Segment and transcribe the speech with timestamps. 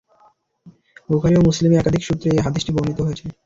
[1.09, 3.25] বুখারী ও মুসলিমে একাধিক সূত্রে এ হাদীসটি বর্ণিত হয়েছে।